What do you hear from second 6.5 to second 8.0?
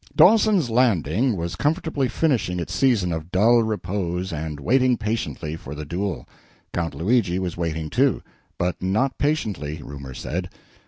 Count Luigi was waiting,